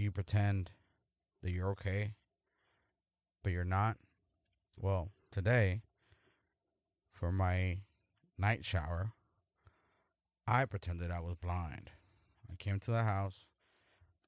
[0.00, 0.70] you pretend
[1.42, 2.14] that you're okay,
[3.42, 3.96] but you're not.
[4.76, 5.82] Well, today,
[7.12, 7.78] for my
[8.38, 9.12] night shower,
[10.46, 11.90] I pretended I was blind.
[12.50, 13.46] I came to the house,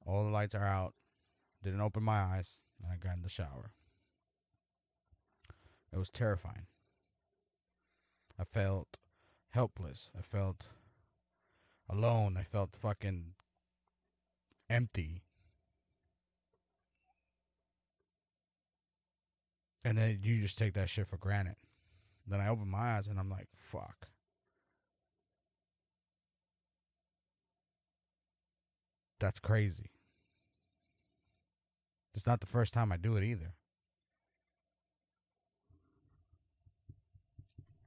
[0.05, 0.93] all the lights are out,
[1.63, 3.71] didn't open my eyes, and I got in the shower.
[5.91, 6.67] It was terrifying.
[8.39, 8.97] I felt
[9.49, 10.09] helpless.
[10.17, 10.67] I felt
[11.89, 12.35] alone.
[12.37, 13.33] I felt fucking
[14.69, 15.21] empty.
[19.85, 21.55] And then you just take that shit for granted.
[22.25, 24.07] Then I open my eyes and I'm like, fuck.
[29.19, 29.91] That's crazy.
[32.15, 33.53] It's not the first time I do it either.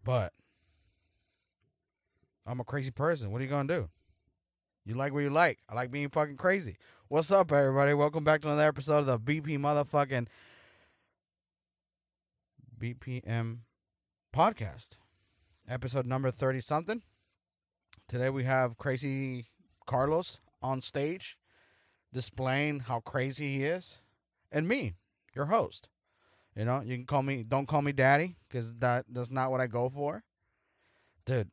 [0.05, 0.33] But
[2.47, 3.31] I'm a crazy person.
[3.31, 3.89] What are you gonna do?
[4.85, 5.59] You like what you like.
[5.69, 6.77] I like being fucking crazy.
[7.09, 7.93] What's up, everybody?
[7.93, 10.29] Welcome back to another episode of the BP motherfucking
[12.81, 13.59] BPM
[14.35, 14.91] podcast.
[15.69, 17.03] Episode number 30 something.
[18.07, 19.47] Today we have crazy
[19.87, 21.39] Carlos on stage
[22.13, 23.99] displaying how crazy he is.
[24.53, 24.95] And me,
[25.35, 25.89] your host.
[26.55, 29.61] You know, you can call me don't call me daddy cuz that that's not what
[29.61, 30.23] I go for.
[31.25, 31.51] Dude,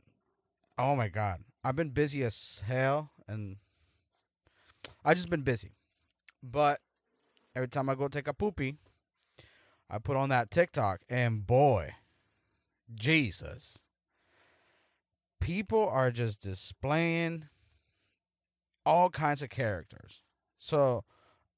[0.78, 1.44] oh my god.
[1.64, 3.58] I've been busy as hell and
[5.06, 5.72] I just been busy.
[6.42, 6.82] But
[7.56, 8.78] every time I go take a poopy,
[9.94, 11.94] I put on that TikTok and boy,
[12.96, 13.84] Jesus.
[15.40, 17.46] People are just displaying
[18.88, 20.24] all kinds of characters.
[20.58, 21.04] So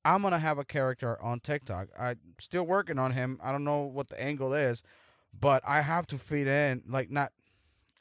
[0.03, 1.87] I'm gonna have a character on TikTok.
[1.97, 3.39] I'm still working on him.
[3.41, 4.83] I don't know what the angle is,
[5.33, 7.31] but I have to fit in like not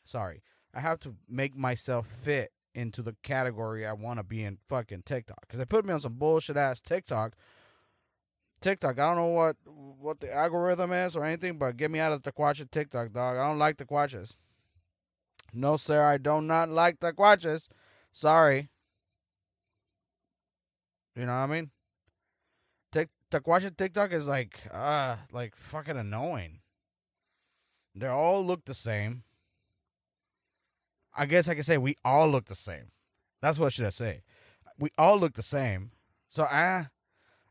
[0.05, 0.43] sorry.
[0.75, 5.03] I have to make myself fit into the category I want to be in fucking
[5.07, 5.43] TikTok.
[5.43, 7.35] Because they put me on some bullshit ass TikTok.
[8.65, 12.13] TikTok, I don't know what what the algorithm is or anything, but get me out
[12.13, 13.37] of the Quacha TikTok, dog.
[13.37, 14.37] I don't like the Quachas.
[15.53, 17.69] No, sir, I do not like the Quachas.
[18.11, 18.71] Sorry.
[21.15, 21.71] You know what I mean?
[22.91, 26.61] Tik Taquacha TikTok is like uh like fucking annoying.
[27.95, 29.25] They all look the same.
[31.15, 32.93] I guess I can say we all look the same.
[33.43, 34.23] That's what should I say.
[34.79, 35.91] We all look the same.
[36.31, 36.87] So I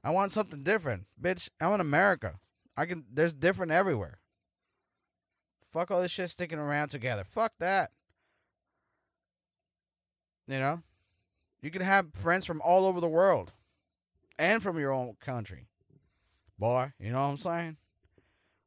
[0.03, 1.05] I want something different.
[1.21, 2.39] Bitch, I'm in America.
[2.75, 4.19] I can there's different everywhere.
[5.71, 7.23] Fuck all this shit sticking around together.
[7.27, 7.91] Fuck that.
[10.47, 10.83] You know?
[11.61, 13.53] You can have friends from all over the world
[14.37, 15.67] and from your own country.
[16.59, 17.77] Boy, you know what I'm saying?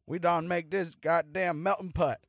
[0.07, 2.21] We don't make this goddamn melting pot.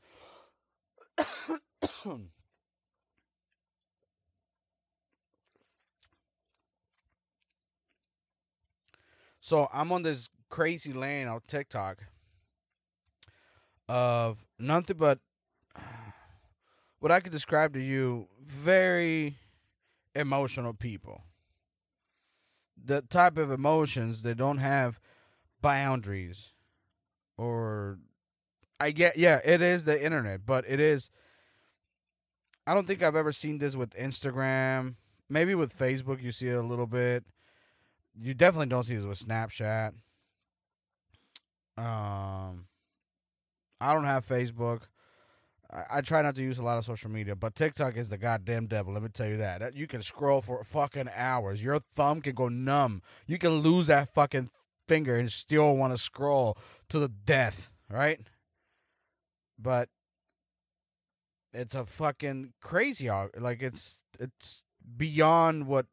[9.47, 11.99] So I'm on this crazy lane on TikTok
[13.87, 15.19] of nothing but
[16.99, 19.37] what I could describe to you very
[20.13, 21.21] emotional people.
[22.83, 24.99] The type of emotions that don't have
[25.61, 26.51] boundaries
[27.37, 27.99] or
[28.81, 31.09] I get yeah, it is the internet, but it is
[32.67, 34.95] I don't think I've ever seen this with Instagram.
[35.29, 37.23] Maybe with Facebook you see it a little bit.
[38.19, 39.94] You definitely don't see this with Snapchat.
[41.78, 42.66] Um
[43.79, 44.83] I don't have Facebook.
[45.72, 48.17] I, I try not to use a lot of social media, but TikTok is the
[48.17, 48.94] goddamn devil.
[48.94, 49.75] Let me tell you that.
[49.75, 51.61] You can scroll for fucking hours.
[51.61, 53.01] Your thumb can go numb.
[53.27, 54.50] You can lose that fucking
[54.88, 56.57] finger and still want to scroll
[56.89, 58.22] to the death, right?
[59.59, 59.89] But
[61.53, 64.63] it's a fucking crazy like it's it's
[64.95, 65.88] beyond what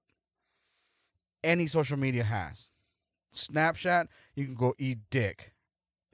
[1.45, 2.71] any social media has.
[3.35, 5.53] Snapchat, you can go eat dick.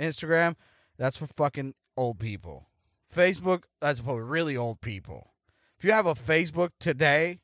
[0.00, 0.56] Instagram,
[0.98, 2.68] that's for fucking old people.
[3.14, 5.34] Facebook, that's for really old people.
[5.78, 7.40] If you have a Facebook today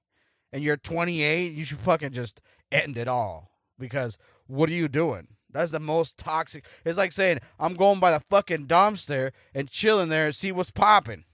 [0.53, 2.41] and you're 28, you should fucking just
[2.73, 5.29] end it all because what are you doing?
[5.51, 6.65] That's the most toxic.
[6.85, 10.71] It's like saying I'm going by the fucking dumpster and chilling there and see what's
[10.71, 11.25] popping.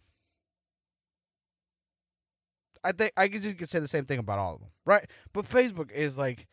[2.85, 5.09] I think I guess you could say the same thing about all of them, right?
[5.33, 6.49] But Facebook is like,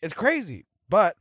[0.00, 0.66] it's crazy.
[0.88, 1.16] But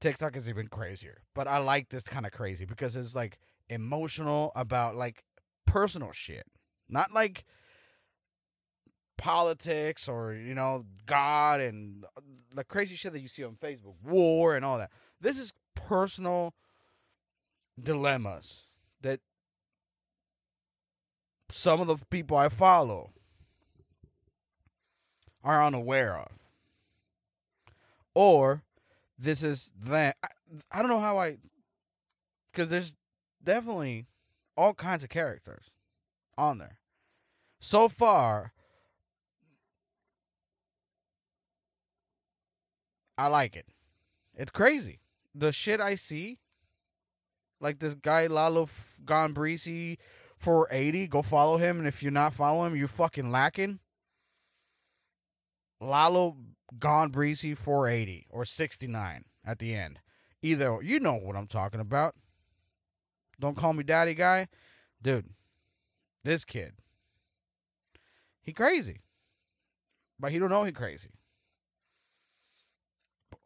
[0.00, 1.22] TikTok is even crazier.
[1.34, 5.24] But I like this kind of crazy because it's like emotional about like
[5.66, 6.46] personal shit,
[6.88, 7.44] not like
[9.16, 12.04] politics or you know God and
[12.54, 14.90] the crazy shit that you see on Facebook, war and all that.
[15.20, 16.54] This is personal
[17.82, 18.64] dilemmas
[21.50, 23.10] some of the people I follow
[25.42, 26.32] are unaware of.
[28.14, 28.62] or
[29.18, 30.16] this is that.
[30.22, 30.28] I,
[30.72, 31.38] I don't know how I,
[32.52, 32.94] because there's
[33.42, 34.06] definitely
[34.56, 35.70] all kinds of characters
[36.38, 36.78] on there.
[37.60, 38.52] So far,
[43.16, 43.66] I like it.
[44.36, 45.00] It's crazy.
[45.34, 46.38] The shit I see,
[47.60, 48.68] like this guy Lalo
[49.04, 49.32] Gone
[50.44, 51.78] Breezy 480, go follow him.
[51.78, 53.80] And if you're not following him, you fucking lacking.
[55.80, 56.36] Lalo
[56.78, 60.00] Gone Breezy 480 or 69 at the end.
[60.42, 62.14] Either, you know what I'm talking about.
[63.40, 64.48] Don't call me daddy guy.
[65.02, 65.30] Dude,
[66.22, 66.74] this kid,
[68.42, 69.00] he crazy.
[70.18, 71.10] But he don't know he crazy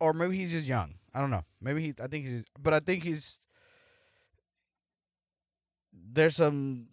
[0.00, 0.94] or maybe he's just young.
[1.14, 1.44] I don't know.
[1.60, 1.94] Maybe he.
[2.00, 2.44] I think he's.
[2.60, 3.38] But I think he's.
[6.18, 6.88] There's some.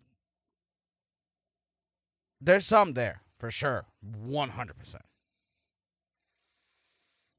[2.39, 5.06] There's some there for sure, one hundred percent.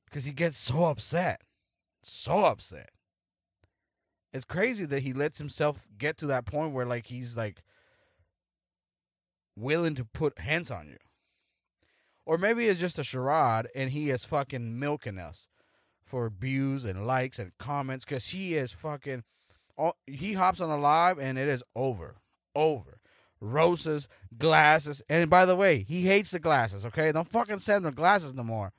[0.06, 1.42] Because he gets so upset,
[2.02, 2.90] so upset.
[4.32, 7.62] It's crazy that he lets himself get to that point where like he's like
[9.56, 10.98] willing to put hands on you.
[12.24, 15.46] Or maybe it's just a charade and he is fucking milking us
[16.04, 19.22] for views and likes and comments because he is fucking.
[19.76, 22.16] All, he hops on a live and it is over,
[22.54, 22.98] over.
[23.38, 24.08] Roses,
[24.38, 26.86] glasses, and by the way, he hates the glasses.
[26.86, 28.72] Okay, don't fucking send him glasses no more.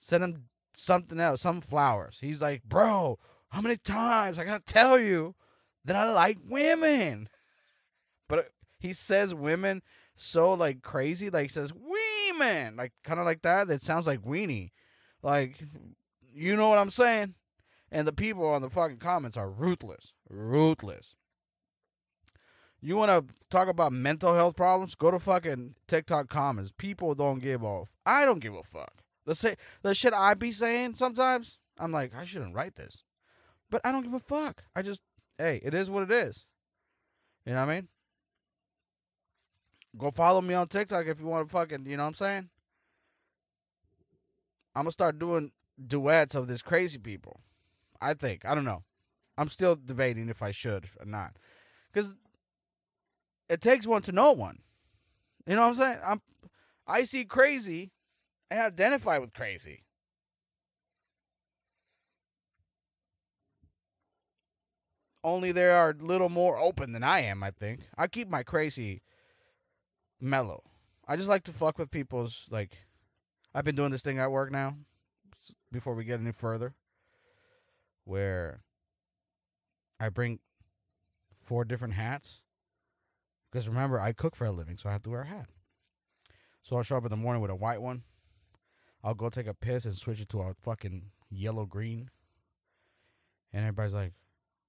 [0.00, 0.44] Send him
[0.74, 2.18] something else, some flowers.
[2.20, 3.18] He's like, bro,
[3.50, 5.36] how many times I gotta tell you
[5.84, 7.28] that I like women?
[8.26, 9.82] But he says women
[10.14, 13.68] so like crazy, like says women, like kind of like that.
[13.68, 14.70] That sounds like weenie.
[15.22, 15.62] Like
[16.34, 17.34] you know what I'm saying?
[17.90, 20.12] And the people on the fucking comments are ruthless.
[20.28, 21.16] Ruthless.
[22.80, 24.94] You want to talk about mental health problems?
[24.94, 26.72] Go to fucking TikTok comments.
[26.76, 27.88] People don't give off.
[28.04, 29.02] I don't give a fuck.
[29.24, 33.02] The say the shit I be saying sometimes, I'm like, I shouldn't write this.
[33.70, 34.64] But I don't give a fuck.
[34.76, 35.00] I just
[35.38, 36.44] hey, it is what it is.
[37.46, 37.88] You know what I mean?
[39.96, 42.48] Go follow me on TikTok if you want to fucking, you know what I'm saying?
[44.74, 45.52] I'm gonna start doing
[45.86, 47.40] duets of this crazy people.
[48.04, 48.44] I think.
[48.44, 48.84] I don't know.
[49.38, 51.36] I'm still debating if I should or not.
[51.92, 52.14] Because
[53.48, 54.58] it takes one to know one.
[55.46, 55.98] You know what I'm saying?
[56.04, 56.22] I'm
[56.86, 57.92] I see crazy
[58.50, 59.84] and identify with crazy.
[65.22, 67.80] Only they are a little more open than I am, I think.
[67.96, 69.00] I keep my crazy
[70.20, 70.62] mellow.
[71.08, 72.76] I just like to fuck with people's like
[73.54, 74.76] I've been doing this thing at work now
[75.72, 76.74] before we get any further
[78.04, 78.62] where
[80.00, 80.40] I bring
[81.42, 82.42] four different hats.
[83.50, 85.48] Because remember, I cook for a living, so I have to wear a hat.
[86.62, 88.02] So I'll show up in the morning with a white one.
[89.02, 92.08] I'll go take a piss and switch it to a fucking yellow green.
[93.52, 94.14] And everybody's like,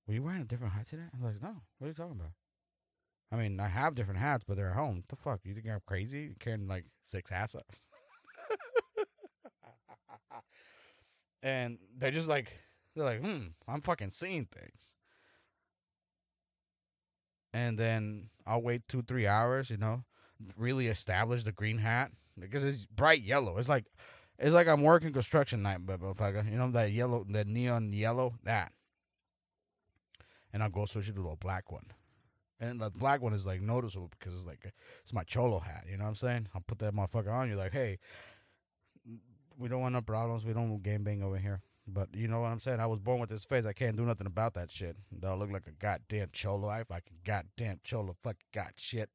[0.06, 1.06] Were you wearing a different hat today?
[1.14, 2.34] I'm like, No, what are you talking about?
[3.32, 4.98] I mean, I have different hats, but they're at home.
[4.98, 5.40] What the fuck?
[5.44, 6.36] You think I'm crazy?
[6.40, 7.66] Carrying like six hats up?
[11.42, 12.52] and they're just like
[12.96, 14.94] they're like, hmm, I'm fucking seeing things.
[17.54, 20.04] And then I'll wait two, three hours, you know,
[20.58, 23.58] really establish the green hat because it's bright yellow.
[23.58, 23.86] It's like
[24.38, 28.36] it's like I'm working construction night, but motherfucker, you know that yellow, that neon yellow,
[28.44, 28.74] that.
[30.52, 31.86] And I'll go switch it to a black one.
[32.60, 35.86] And the black one is like noticeable because it's like it's my cholo hat.
[35.90, 36.48] You know what I'm saying?
[36.54, 37.48] I'll put that motherfucker on.
[37.48, 38.00] You're like, hey,
[39.58, 40.46] we don't want no problems.
[40.46, 41.62] We don't game bang over here.
[41.88, 42.80] But you know what I'm saying?
[42.80, 43.66] I was born with this face.
[43.66, 44.98] I can't do nothing about that shit.
[45.24, 46.68] I look like a goddamn cholo?
[46.68, 48.16] I like a goddamn cholo.
[48.20, 49.10] Fuck got shit.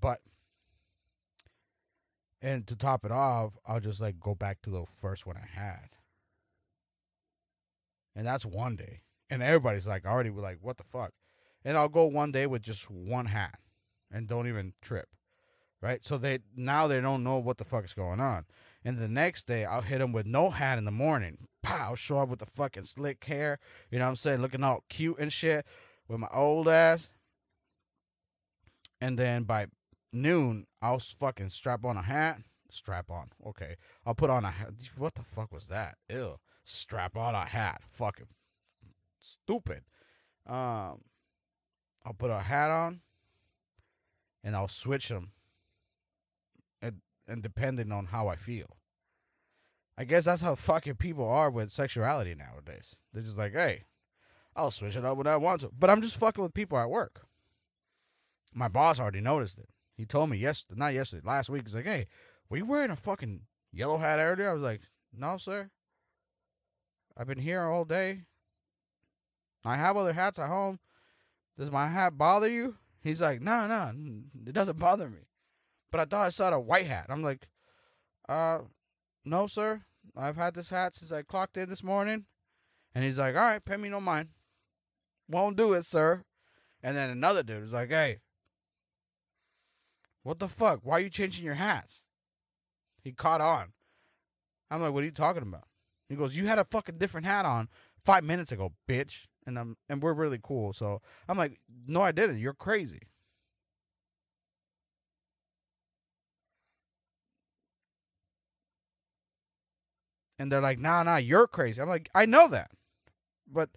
[0.00, 0.20] But
[2.40, 5.46] and to top it off, I'll just like go back to the first one I
[5.46, 5.90] had.
[8.14, 9.02] And that's one day.
[9.28, 11.12] And everybody's like already like, what the fuck?
[11.64, 13.58] And I'll go one day with just one hat
[14.10, 15.08] and don't even trip.
[15.80, 16.04] Right?
[16.04, 18.44] So they now they don't know what the fuck is going on.
[18.88, 21.46] And the next day, I'll hit him with no hat in the morning.
[21.62, 23.58] Pow, I'll show up with the fucking slick hair.
[23.90, 24.40] You know what I'm saying?
[24.40, 25.66] Looking all cute and shit
[26.08, 27.10] with my old ass.
[28.98, 29.66] And then by
[30.10, 32.38] noon, I'll fucking strap on a hat.
[32.70, 33.28] Strap on.
[33.46, 33.76] Okay.
[34.06, 34.70] I'll put on a hat.
[34.96, 35.96] What the fuck was that?
[36.08, 36.36] Ew.
[36.64, 37.82] Strap on a hat.
[37.90, 38.28] Fucking
[39.18, 39.82] stupid.
[40.46, 41.02] Um,
[42.06, 43.02] I'll put a hat on
[44.42, 45.32] and I'll switch them
[46.80, 48.77] and, and depending on how I feel.
[50.00, 52.96] I guess that's how fucking people are with sexuality nowadays.
[53.12, 53.82] They're just like, hey,
[54.54, 55.70] I'll switch it up when I want to.
[55.76, 57.26] But I'm just fucking with people at work.
[58.54, 59.68] My boss already noticed it.
[59.96, 61.62] He told me yes, not yesterday, last week.
[61.64, 62.06] He's like, hey,
[62.48, 63.40] were you wearing a fucking
[63.72, 64.50] yellow hat earlier?
[64.50, 65.68] I was like, no, sir.
[67.16, 68.22] I've been here all day.
[69.64, 70.78] I have other hats at home.
[71.58, 72.76] Does my hat bother you?
[73.02, 73.92] He's like, no, no,
[74.46, 75.26] it doesn't bother me.
[75.90, 77.06] But I thought I saw a white hat.
[77.08, 77.48] I'm like,
[78.28, 78.60] uh,
[79.24, 79.82] no, sir.
[80.18, 82.24] I've had this hat since I clocked in this morning.
[82.94, 84.30] And he's like, all right, pay me no mind.
[85.28, 86.24] Won't do it, sir.
[86.82, 88.18] And then another dude is like, hey,
[90.22, 90.80] what the fuck?
[90.82, 92.02] Why are you changing your hats?
[93.02, 93.72] He caught on.
[94.70, 95.64] I'm like, what are you talking about?
[96.08, 97.68] He goes, you had a fucking different hat on
[98.04, 99.26] five minutes ago, bitch.
[99.46, 100.72] And I'm and we're really cool.
[100.72, 102.38] So I'm like, no, I didn't.
[102.38, 103.02] You're crazy.
[110.38, 111.82] And they're like, nah, nah, you're crazy.
[111.82, 112.70] I'm like, I know that.
[113.50, 113.70] But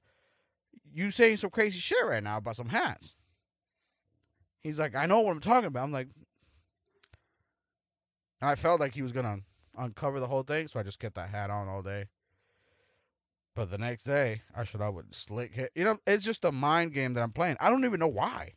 [0.94, 3.18] you saying some crazy shit right now about some hats.
[4.62, 5.84] He's like, I know what I'm talking about.
[5.84, 6.10] I'm like,
[8.41, 9.39] I felt like he was gonna
[9.77, 12.06] uncover the whole thing, so I just kept that hat on all day.
[13.56, 15.70] But the next day, I showed up with slick hair.
[15.75, 17.58] You know, it's just a mind game that I'm playing.
[17.60, 18.53] I don't even know why.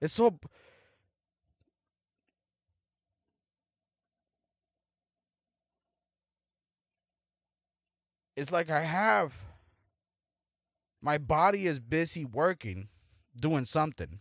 [0.00, 0.38] It's so.
[8.36, 9.34] It's like I have.
[11.00, 12.88] My body is busy working,
[13.38, 14.20] doing something,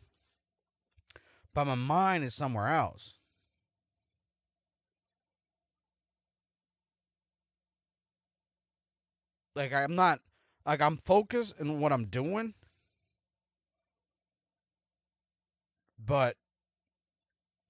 [1.54, 3.16] but my mind is somewhere else.
[9.56, 10.20] like I'm not
[10.66, 12.54] like I'm focused in what I'm doing.
[15.98, 16.36] But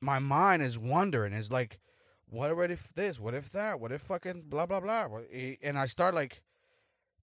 [0.02, 1.80] my mind is wondering, is like,
[2.30, 3.20] what if this?
[3.20, 3.80] What if that?
[3.80, 5.08] What if fucking blah blah blah?
[5.32, 6.42] Eh, and I start like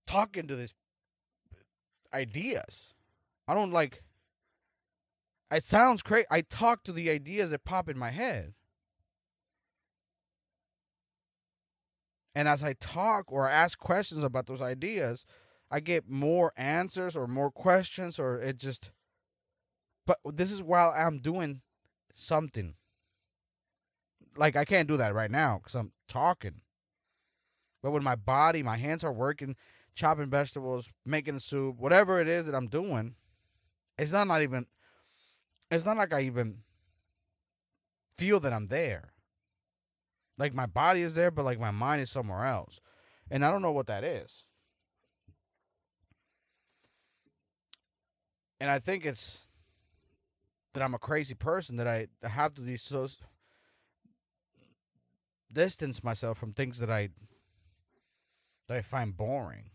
[0.06, 0.75] talking to these
[2.12, 2.94] ideas.
[3.47, 4.02] I don't like.
[5.50, 6.26] It sounds crazy.
[6.30, 8.54] I talk to the ideas that pop in my head.
[12.35, 15.26] And as I talk or ask questions about those ideas,
[15.71, 18.90] I get more answers or more questions, or it just.
[20.06, 21.61] But this is while I'm doing
[22.14, 22.75] something.
[24.37, 26.61] Like, I can't do that right now because I'm talking.
[27.83, 29.57] But when my body, my hands are working,
[29.95, 33.15] chopping vegetables, making soup, whatever it is that I'm doing,
[33.99, 34.67] it's not, not even.
[35.71, 36.59] It's not like I even
[38.15, 39.12] feel that I'm there.
[40.39, 42.81] Like my body is there, but like my mind is somewhere else.
[43.31, 44.45] And I don't know what that is.
[48.61, 49.43] And I think it's
[50.75, 53.09] that I'm a crazy person that I have to so
[55.52, 57.11] distance myself from things that I
[58.68, 59.71] that I find boring.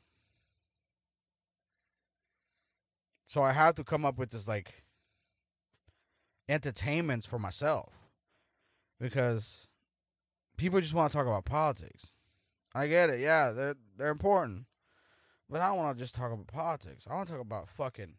[3.28, 4.84] So I have to come up with this like
[6.48, 7.94] entertainments for myself
[9.00, 9.68] because
[10.58, 12.08] people just want to talk about politics.
[12.74, 13.20] I get it.
[13.20, 14.66] Yeah, they're they're important.
[15.50, 17.06] But I don't want to just talk about politics.
[17.10, 18.16] I want to talk about fucking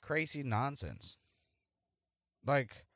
[0.00, 1.18] crazy nonsense.
[2.46, 2.86] Like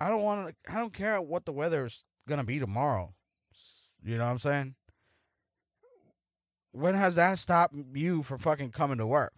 [0.00, 1.88] I don't want to I don't care what the weather
[2.28, 3.14] to be tomorrow.
[4.04, 4.74] You know what I'm saying?
[6.72, 9.32] When has that stopped you from fucking coming to work?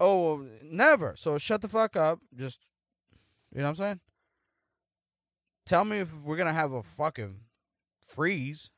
[0.00, 1.14] Oh, never.
[1.16, 2.20] So shut the fuck up.
[2.34, 2.60] Just
[3.52, 4.00] you know what I'm saying?
[5.66, 7.40] Tell me if we're gonna have a fucking
[8.00, 8.70] freeze,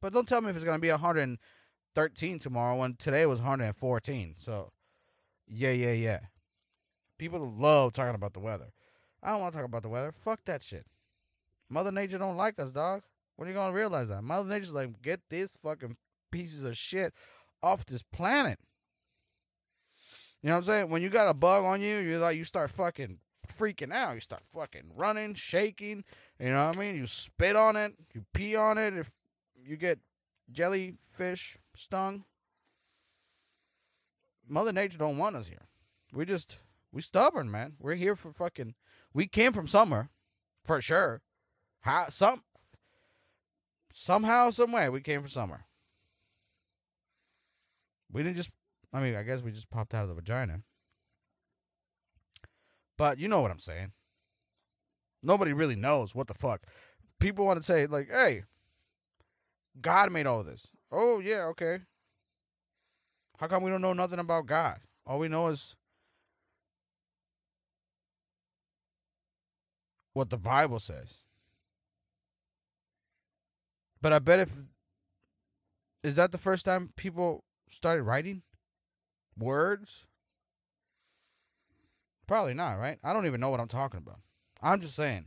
[0.00, 4.34] but don't tell me if it's gonna be 113 tomorrow when today was 114.
[4.36, 4.72] So,
[5.46, 6.18] yeah, yeah, yeah.
[7.16, 8.72] People love talking about the weather.
[9.22, 10.12] I don't want to talk about the weather.
[10.12, 10.86] Fuck that shit.
[11.70, 13.02] Mother Nature don't like us, dog.
[13.36, 14.22] When are you gonna realize that?
[14.22, 15.96] Mother Nature's like, get these fucking
[16.30, 17.14] pieces of shit
[17.62, 18.58] off this planet.
[20.42, 20.90] You know what I'm saying?
[20.90, 24.14] When you got a bug on you, you like you start fucking freaking out.
[24.14, 26.04] You start fucking running, shaking.
[26.38, 26.96] You know what I mean?
[26.96, 28.94] You spit on it, you pee on it.
[28.94, 29.10] If
[29.62, 30.00] you get
[30.50, 32.24] jellyfish stung,
[34.48, 35.68] Mother Nature don't want us here.
[36.12, 36.58] We just
[36.92, 37.74] we stubborn, man.
[37.78, 38.74] We're here for fucking.
[39.12, 40.10] We came from somewhere,
[40.64, 41.22] for sure.
[41.80, 42.42] How some
[43.92, 45.66] somehow, some way, we came from somewhere.
[48.10, 48.50] We didn't just.
[48.92, 50.62] I mean, I guess we just popped out of the vagina.
[52.98, 53.92] But you know what I'm saying.
[55.22, 56.62] Nobody really knows what the fuck.
[57.18, 58.44] People want to say, like, hey,
[59.80, 60.68] God made all this.
[60.90, 61.80] Oh, yeah, okay.
[63.38, 64.80] How come we don't know nothing about God?
[65.06, 65.76] All we know is
[70.12, 71.18] what the Bible says.
[74.02, 74.50] But I bet if
[76.02, 78.42] is that the first time people started writing
[79.38, 80.06] words
[82.30, 82.96] Probably not, right?
[83.02, 84.20] I don't even know what I'm talking about.
[84.62, 85.24] I'm just saying.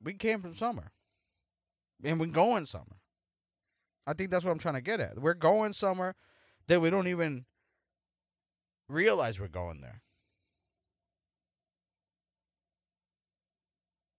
[0.00, 0.92] We came from somewhere.
[2.04, 3.00] and we're going somewhere.
[4.06, 5.18] I think that's what I'm trying to get at.
[5.18, 6.14] We're going somewhere
[6.68, 7.46] that we don't even
[8.88, 10.02] realize we're going there.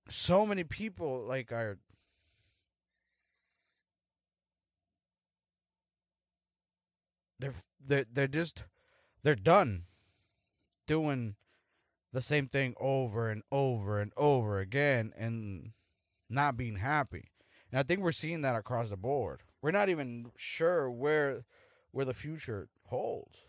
[0.09, 1.77] So many people like are
[7.45, 7.53] they're
[7.85, 8.63] they're they're just
[9.23, 9.83] they're done
[10.87, 11.35] doing
[12.13, 15.71] the same thing over and over and over again and
[16.29, 17.31] not being happy.
[17.71, 19.41] And I think we're seeing that across the board.
[19.61, 21.43] We're not even sure where
[21.91, 23.45] where the future holds.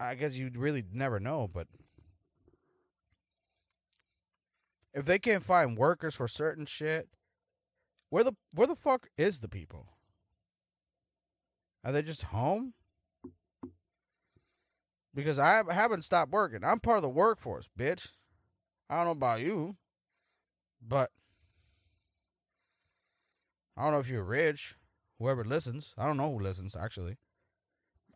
[0.00, 1.68] I guess you'd really never know, but
[4.92, 7.08] if they can't find workers for certain shit,
[8.10, 9.93] where the where the fuck is the people?
[11.84, 12.72] Are they just home?
[15.14, 16.64] Because I haven't stopped working.
[16.64, 18.08] I'm part of the workforce, bitch.
[18.88, 19.76] I don't know about you,
[20.86, 21.10] but
[23.76, 24.76] I don't know if you're rich,
[25.18, 25.94] whoever listens.
[25.96, 27.18] I don't know who listens actually.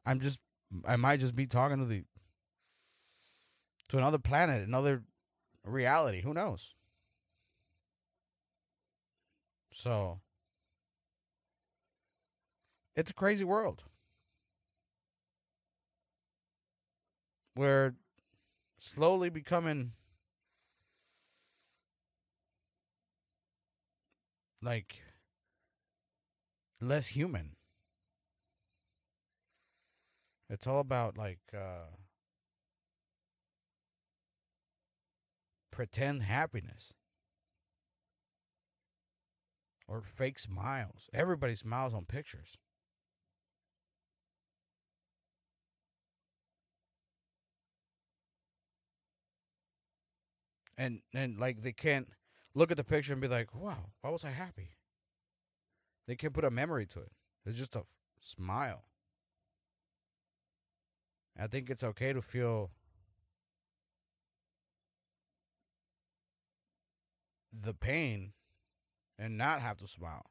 [0.04, 0.40] I'm just
[0.84, 2.04] I might just be talking to the
[3.88, 5.02] to another planet, another
[5.64, 6.22] reality.
[6.22, 6.74] Who knows?
[9.72, 10.20] So
[12.98, 13.84] it's a crazy world.
[17.54, 17.94] We're
[18.80, 19.92] slowly becoming
[24.60, 24.96] like
[26.80, 27.54] less human.
[30.50, 31.94] It's all about like uh
[35.70, 36.94] pretend happiness
[39.86, 41.08] or fake smiles.
[41.14, 42.58] Everybody smiles on pictures.
[50.78, 52.08] And and like they can't
[52.54, 54.76] look at the picture and be like, "Wow, why was I happy?"
[56.06, 57.12] They can't put a memory to it.
[57.44, 57.82] It's just a
[58.20, 58.84] smile.
[61.36, 62.70] I think it's okay to feel
[67.52, 68.32] the pain
[69.18, 70.26] and not have to smile.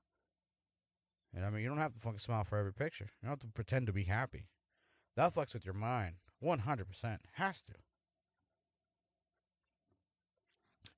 [1.36, 3.10] And I mean, you don't have to fucking smile for every picture.
[3.22, 4.48] You don't have to pretend to be happy.
[5.16, 6.16] That fucks with your mind.
[6.44, 7.20] 100%.
[7.34, 7.74] Has to.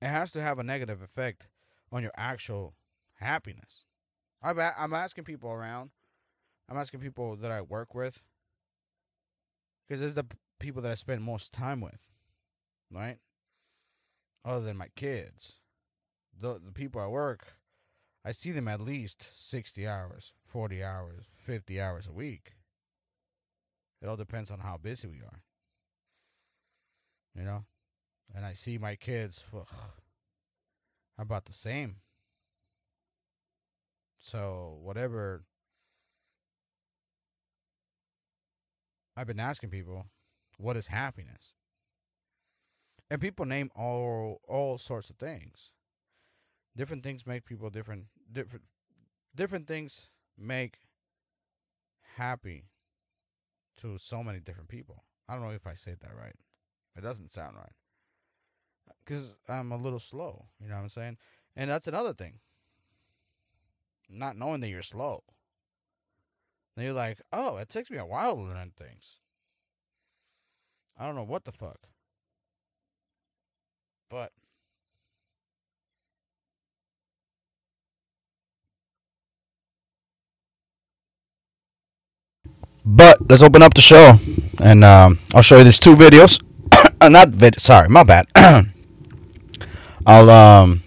[0.00, 1.48] It has to have a negative effect
[1.92, 2.74] on your actual
[3.14, 3.84] happiness.
[4.42, 5.90] I'm, a- I'm asking people around.
[6.68, 8.22] I'm asking people that I work with.
[9.86, 11.98] Because is the p- people that I spend most time with.
[12.90, 13.18] Right?
[14.44, 15.54] Other than my kids.
[16.40, 17.54] The, the people I work,
[18.24, 22.52] I see them at least 60 hours, 40 hours, 50 hours a week.
[24.00, 25.42] It all depends on how busy we are.
[27.36, 27.64] You know?
[28.34, 29.66] And I see my kids, ugh,
[31.18, 31.96] about the same.
[34.18, 35.44] So, whatever
[39.16, 40.06] I've been asking people,
[40.58, 41.54] what is happiness?
[43.10, 45.72] And people name all all sorts of things.
[46.76, 48.64] Different things make people different different
[49.34, 50.78] different things make
[52.16, 52.68] happy
[53.80, 55.04] to so many different people.
[55.28, 56.36] I don't know if I said that right.
[56.96, 57.72] It doesn't sound right.
[59.06, 61.18] Cuz I'm a little slow, you know what I'm saying?
[61.56, 62.40] And that's another thing.
[64.08, 65.24] Not knowing that you're slow.
[66.74, 69.20] Then you're like, "Oh, it takes me a while to learn things."
[70.96, 71.88] I don't know what the fuck.
[74.08, 74.32] But
[82.84, 84.18] But let's open up the show,
[84.58, 86.42] and um, I'll show you these two videos.
[87.10, 87.60] not vid.
[87.60, 88.26] Sorry, my bad.
[90.06, 90.82] I'll um,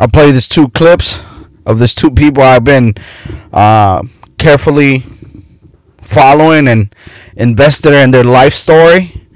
[0.00, 1.20] I'll play these two clips
[1.66, 2.94] of these two people I've been
[3.52, 4.02] uh,
[4.38, 5.04] carefully
[6.02, 6.94] following and
[7.36, 9.26] invested in their life story.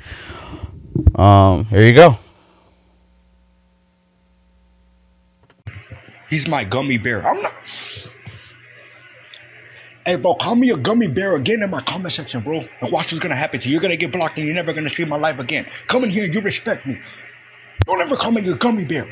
[1.15, 2.19] Um, here you go.
[6.31, 7.27] He's my gummy bear.
[7.27, 7.53] I'm not.
[10.07, 12.65] Hey, bro, call me a gummy bear again in my comment section, bro.
[12.81, 13.73] And watch what's gonna happen to you.
[13.73, 15.67] You're gonna get blocked and you're never gonna see my life again.
[15.89, 16.99] Come in here and you respect me.
[17.87, 19.07] Don't ever call me a gummy bear.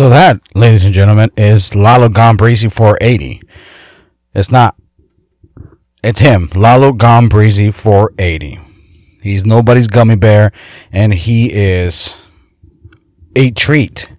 [0.00, 3.42] So that, ladies and gentlemen, is Lalo Gombrisi 480.
[4.34, 4.74] It's not.
[6.02, 8.60] It's him, Lalo Gombrisi 480.
[9.22, 10.52] He's nobody's gummy bear,
[10.90, 12.16] and he is
[13.36, 14.10] a treat,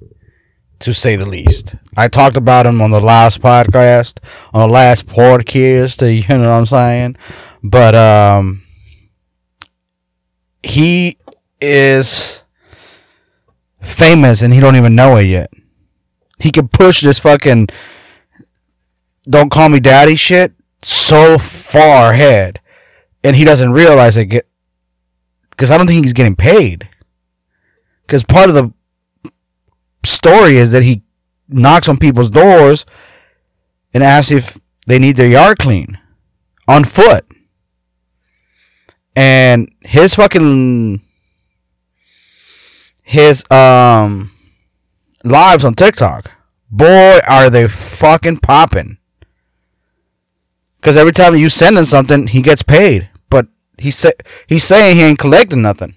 [0.82, 1.74] to say the least.
[1.98, 4.20] I talked about him on the last podcast,
[4.54, 6.08] on the last podcast.
[6.30, 7.18] You know what I'm saying?
[7.64, 8.62] But um,
[10.62, 11.18] he
[11.60, 12.44] is
[13.82, 15.52] famous, and he don't even know it yet.
[16.42, 17.70] He can push this fucking
[19.24, 22.60] "Don't call me daddy" shit so far ahead,
[23.24, 24.26] and he doesn't realize it.
[24.26, 24.48] Get
[25.52, 26.90] because I don't think he's getting paid.
[28.02, 28.74] Because part of the
[30.04, 31.04] story is that he
[31.48, 32.86] knocks on people's doors
[33.94, 36.00] and asks if they need their yard clean
[36.68, 37.26] on foot.
[39.16, 41.02] And his fucking
[43.04, 44.32] his um
[45.24, 46.32] lives on TikTok,
[46.70, 48.98] boy, are they fucking popping.
[50.80, 53.10] Because every time you send him something, he gets paid.
[53.30, 54.14] But he say
[54.48, 55.96] he's saying he ain't collecting nothing.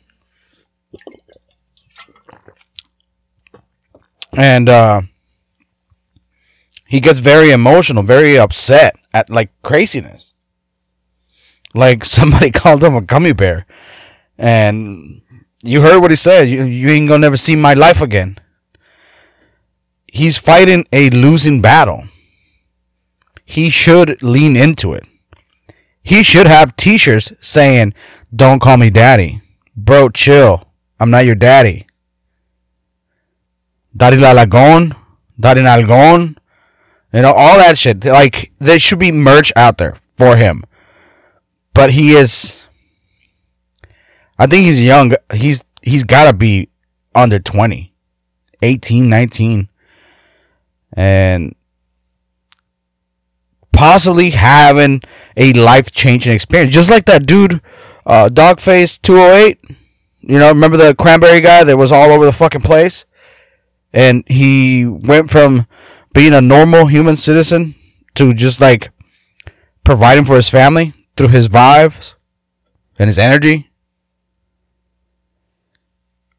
[4.36, 5.02] And uh
[6.86, 10.34] he gets very emotional, very upset at like craziness.
[11.72, 13.66] Like somebody called him a gummy bear.
[14.36, 15.22] And
[15.64, 16.48] you heard what he said.
[16.48, 18.38] You, you ain't gonna never see my life again.
[20.14, 22.04] He's fighting a losing battle.
[23.44, 25.04] He should lean into it.
[26.04, 27.94] He should have t shirts saying,
[28.32, 29.42] Don't call me daddy.
[29.76, 30.68] Bro, chill.
[31.00, 31.88] I'm not your daddy.
[33.96, 34.94] Daddy la lagon.
[35.38, 36.36] Daddy nalgon.
[37.12, 38.04] You know, all that shit.
[38.04, 40.62] Like, there should be merch out there for him.
[41.74, 42.68] But he is.
[44.38, 45.16] I think he's young.
[45.32, 46.68] He's he's got to be
[47.16, 47.92] under 20.
[48.62, 49.68] 18, 19.
[50.94, 51.54] And
[53.72, 55.02] possibly having
[55.36, 56.74] a life changing experience.
[56.74, 57.60] Just like that dude,
[58.06, 59.58] uh, Dogface 208.
[60.20, 63.04] You know, remember the cranberry guy that was all over the fucking place?
[63.92, 65.66] And he went from
[66.14, 67.74] being a normal human citizen
[68.14, 68.90] to just like
[69.84, 72.14] providing for his family through his vibes
[72.98, 73.70] and his energy.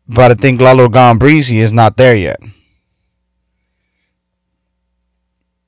[0.07, 2.39] But I think Lalo Gombrisi is not there yet.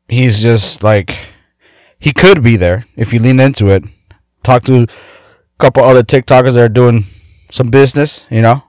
[0.08, 1.18] He's just like
[2.00, 3.84] he could be there if you lean into it.
[4.44, 4.88] Talk to a
[5.58, 7.06] couple other TikTokers that are doing
[7.52, 8.64] some business, you know.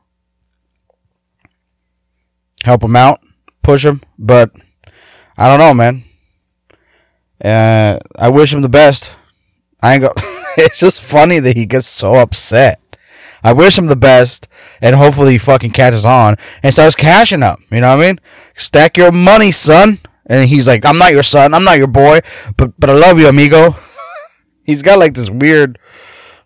[2.64, 3.20] Help them out,
[3.62, 4.51] push them, but
[5.37, 6.05] I don't know, man.
[7.42, 9.14] Uh, I wish him the best.
[9.81, 10.12] I ain't go.
[10.57, 12.81] it's just funny that he gets so upset.
[13.44, 14.48] I wish him the best,
[14.81, 17.61] and hopefully he fucking catches on and starts cashing up.
[17.70, 18.20] You know what I mean?
[18.57, 20.01] Stack your money, son.
[20.29, 21.55] And he's like, "I'm not your son.
[21.55, 22.21] I'm not your boy,
[22.57, 23.75] but but I love you, amigo."
[24.64, 25.79] he's got like this weird.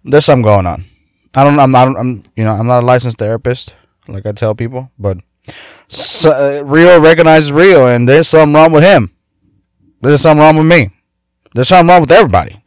[0.05, 0.85] There's something going on.
[1.35, 1.59] I don't.
[1.59, 1.89] I'm not.
[1.97, 2.23] I'm.
[2.37, 2.53] You know.
[2.53, 3.75] I'm not a licensed therapist,
[4.09, 5.19] like I tell people, but
[5.89, 9.11] so, uh, recognizes Rio, and there's something wrong with him.
[10.01, 10.91] There's something wrong with me.
[11.55, 12.63] There's something wrong with everybody.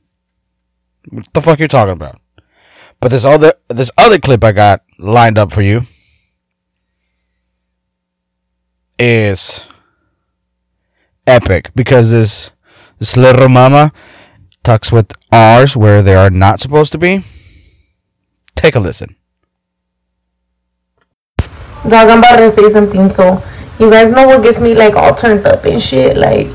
[1.09, 2.19] What the fuck you talking about?
[2.99, 5.85] But this other this other clip I got lined up for you
[8.97, 9.67] is
[11.27, 12.51] epic because this
[12.99, 13.91] this little mama
[14.63, 17.23] talks with R's where they are not supposed to be.
[18.55, 19.15] Take a listen.
[21.87, 23.11] Dog, I'm about to say something.
[23.11, 23.43] So,
[23.79, 26.17] you guys know what gets me like all turned up and shit?
[26.17, 26.49] Like,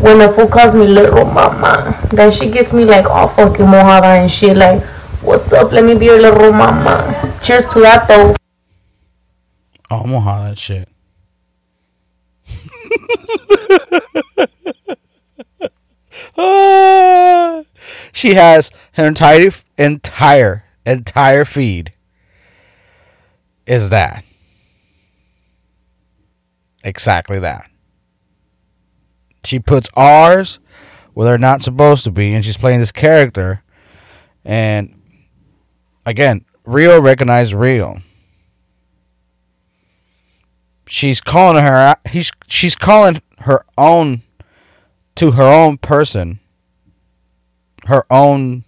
[0.00, 4.18] when a fool calls me little mama, then she gets me like all fucking mojada
[4.20, 4.56] and shit.
[4.56, 4.82] Like,
[5.22, 5.70] what's up?
[5.70, 7.38] Let me be your little mama.
[7.42, 8.34] Cheers to that though.
[9.90, 10.88] Oh, I'm gonna holler that shit.
[18.12, 21.92] She has her entire entire entire feed
[23.66, 24.24] is that.
[26.82, 27.70] Exactly that.
[29.44, 30.58] She puts r's
[31.14, 33.62] where they're not supposed to be and she's playing this character
[34.44, 35.00] and
[36.04, 38.00] again real recognized rio
[40.88, 44.22] she's calling her he's she's calling her own
[45.14, 46.40] to her own person
[47.86, 48.64] her own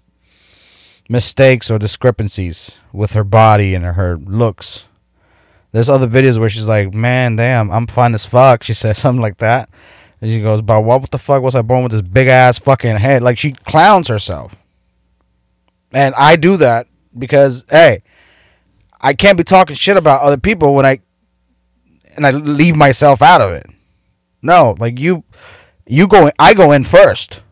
[1.09, 4.87] mistakes or discrepancies with her body and her looks.
[5.72, 9.20] There's other videos where she's like man damn i'm fine as fuck she says something
[9.20, 9.68] like that.
[10.20, 12.96] And she goes but what the fuck was i born with this big ass fucking
[12.96, 13.22] head?
[13.22, 14.56] Like she clowns herself.
[15.92, 16.87] And i do that
[17.18, 18.02] because hey
[19.00, 21.00] i can't be talking shit about other people when i
[22.16, 23.66] and I leave myself out of it.
[24.42, 25.24] No, like you,
[25.86, 26.30] you go.
[26.38, 27.42] I go in first.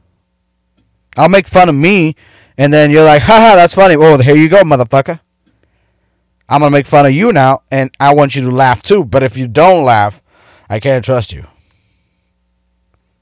[1.16, 2.16] I'll make fun of me,
[2.56, 3.96] and then you're like, haha, that's funny.
[3.96, 5.20] Oh, here you go, motherfucker.
[6.48, 9.04] I'm gonna make fun of you now, and I want you to laugh too.
[9.04, 10.22] But if you don't laugh,
[10.68, 11.44] I can't trust you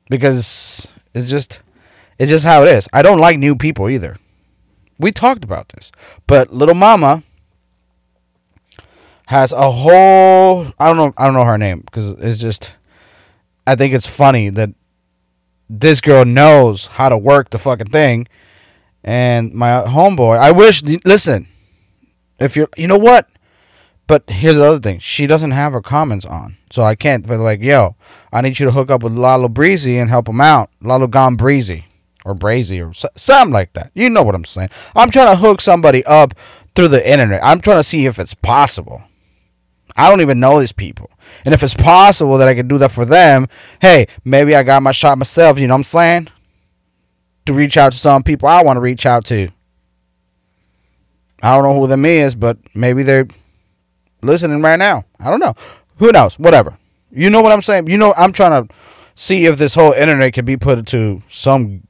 [0.09, 1.61] because it's just,
[2.19, 2.89] it's just how it is.
[2.93, 4.17] I don't like new people either.
[4.99, 5.91] We talked about this,
[6.27, 7.25] but little mama
[9.27, 10.67] has a whole.
[10.79, 11.15] I don't know.
[11.17, 12.77] I don't know her name because it's just.
[13.67, 14.71] I think it's funny that
[15.69, 18.29] this girl knows how to work the fucking thing,
[19.05, 20.39] and my homeboy.
[20.39, 20.83] I wish.
[20.83, 21.49] Listen,
[22.39, 23.29] if you're, you know what?
[24.07, 27.27] But here's the other thing: she doesn't have her comments on, so I can't.
[27.27, 27.97] But like, yo,
[28.33, 30.71] I need you to hook up with Lalo Breezy and help him out.
[30.81, 31.87] Lalo Gone Breezy
[32.25, 33.91] or Brazy or something like that.
[33.95, 34.71] You know what I'm saying?
[34.95, 36.35] I'm trying to hook somebody up
[36.77, 37.41] through the internet.
[37.43, 39.03] I'm trying to see if it's possible.
[39.97, 41.11] I don't even know these people.
[41.45, 43.49] And if it's possible that I could do that for them,
[43.81, 46.29] hey, maybe I got my shot myself, you know what I'm saying?
[47.47, 49.49] To reach out to some people I want to reach out to.
[51.43, 53.29] I don't know who them is, but maybe they're
[54.23, 55.05] listening right now.
[55.19, 55.55] I don't know.
[55.99, 56.39] Who knows?
[56.39, 56.77] Whatever.
[57.11, 57.89] You know what I'm saying?
[57.89, 58.75] You know, I'm trying to
[59.15, 61.87] see if this whole internet can be put into some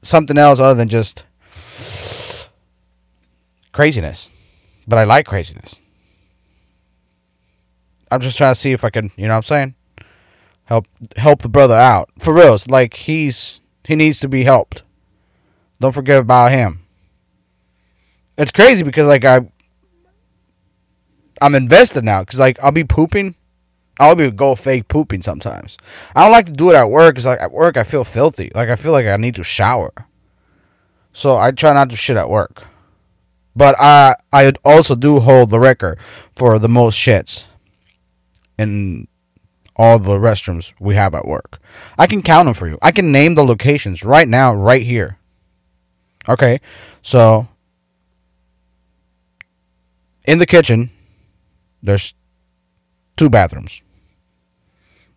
[0.00, 1.24] something else other than just
[3.72, 4.30] craziness.
[4.86, 5.82] But I like craziness.
[8.10, 9.74] I'm just trying to see if I can, you know what I'm saying?
[10.64, 12.10] Help help the brother out.
[12.18, 14.82] For reals, like he's he needs to be helped.
[15.80, 16.80] Don't forget about him.
[18.36, 19.40] It's crazy because like I
[21.40, 23.34] I'm invested now cuz like I'll be pooping
[23.98, 25.76] I'll be go fake pooping sometimes.
[26.14, 28.50] I don't like to do it at work because like at work I feel filthy.
[28.54, 29.92] Like I feel like I need to shower.
[31.12, 32.64] So I try not to shit at work.
[33.56, 35.98] But I I also do hold the record
[36.36, 37.46] for the most shits
[38.58, 39.08] in
[39.76, 41.58] all the restrooms we have at work.
[41.96, 42.78] I can count them for you.
[42.82, 45.18] I can name the locations right now, right here.
[46.28, 46.60] Okay,
[47.00, 47.48] so
[50.24, 50.90] in the kitchen,
[51.82, 52.12] there's
[53.16, 53.82] two bathrooms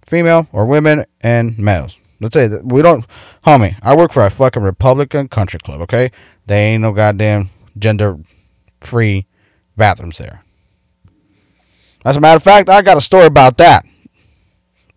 [0.06, 2.00] female or women and males.
[2.20, 3.06] Let's say that we don't,
[3.46, 3.78] homie.
[3.82, 5.82] I work for a fucking Republican country club.
[5.82, 6.12] Okay,
[6.46, 8.20] they ain't no goddamn gender
[8.82, 9.26] free
[9.76, 10.44] bathrooms there.
[12.04, 13.86] As a matter of fact, I got a story about that.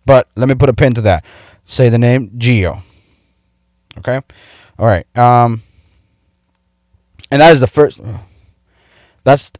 [0.05, 1.25] But let me put a pin to that.
[1.65, 2.83] Say the name Geo.
[3.97, 4.19] Okay,
[4.77, 5.05] all right.
[5.17, 5.63] Um,
[7.31, 8.01] and that is the first.
[9.23, 9.51] That's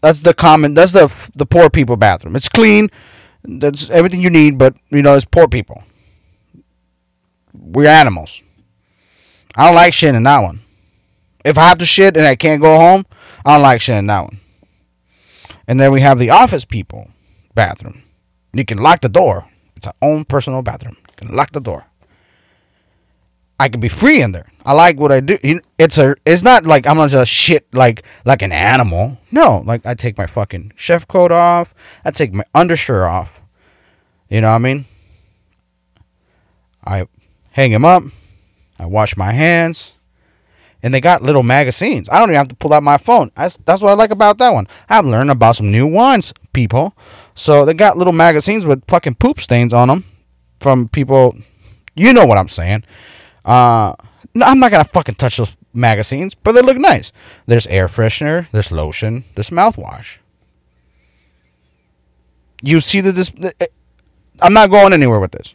[0.00, 0.74] that's the common.
[0.74, 2.36] That's the the poor people bathroom.
[2.36, 2.90] It's clean.
[3.42, 5.82] That's everything you need, but you know, it's poor people.
[7.52, 8.42] We're animals.
[9.54, 10.62] I don't like shit in that one.
[11.44, 13.04] If I have to shit and I can't go home,
[13.44, 14.40] I don't like shit in that one.
[15.66, 17.10] And then we have the office people
[17.54, 18.02] bathroom.
[18.52, 19.46] You can lock the door.
[19.76, 20.96] It's our own personal bathroom.
[21.08, 21.86] You can lock the door.
[23.58, 24.46] I can be free in there.
[24.66, 25.38] I like what I do.
[25.78, 26.16] It's a.
[26.26, 29.18] It's not like I'm not just shit like like an animal.
[29.30, 31.72] No, like I take my fucking chef coat off.
[32.04, 33.40] I take my undershirt off.
[34.28, 34.84] You know what I mean?
[36.84, 37.06] I
[37.52, 38.02] hang him up.
[38.78, 39.94] I wash my hands.
[40.84, 42.10] And they got little magazines.
[42.10, 43.32] I don't even have to pull out my phone.
[43.34, 44.68] That's, that's what I like about that one.
[44.86, 46.94] I've learned about some new wines, people.
[47.34, 50.04] So they got little magazines with fucking poop stains on them
[50.60, 51.38] from people.
[51.96, 52.84] You know what I'm saying.
[53.46, 53.94] Uh,
[54.34, 57.12] no, I'm not gonna fucking touch those magazines, but they look nice.
[57.46, 60.18] There's air freshener, there's lotion, there's mouthwash.
[62.62, 63.66] You see that this, eh,
[64.40, 65.54] I'm not going anywhere with this.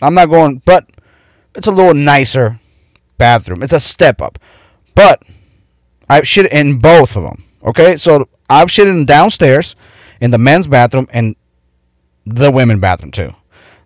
[0.00, 0.88] I'm not going, but
[1.54, 2.58] it's a little nicer
[3.18, 3.62] bathroom.
[3.62, 4.38] It's a step up,
[4.94, 5.22] but
[6.08, 7.44] I've shit in both of them.
[7.64, 9.74] Okay, so I've shit in downstairs
[10.20, 11.36] in the men's bathroom and
[12.24, 13.34] the women bathroom too.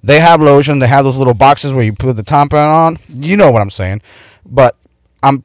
[0.02, 0.78] They have lotion.
[0.78, 2.98] They have those little boxes where you put the tampon on.
[3.08, 4.02] You know what I'm saying.
[4.46, 4.76] But
[5.22, 5.44] I'm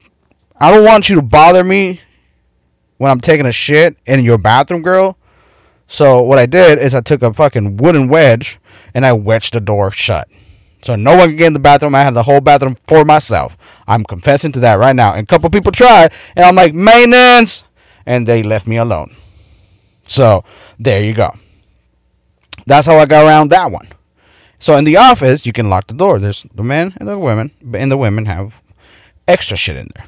[0.58, 2.02] I don't want you to bother me
[2.98, 5.18] when I'm taking a shit in your bathroom, girl.
[5.88, 8.60] So what I did is I took a fucking wooden wedge
[8.94, 10.30] and I wedged the door shut.
[10.86, 11.96] So no one can get in the bathroom.
[11.96, 13.58] I had the whole bathroom for myself.
[13.88, 15.14] I'm confessing to that right now.
[15.14, 17.64] And a couple people tried, and I'm like, maintenance,
[18.06, 19.16] and they left me alone.
[20.04, 20.44] So
[20.78, 21.34] there you go.
[22.68, 23.88] That's how I got around that one.
[24.60, 26.20] So in the office, you can lock the door.
[26.20, 28.62] There's the men and the women, and the women have
[29.28, 30.06] extra shit in there,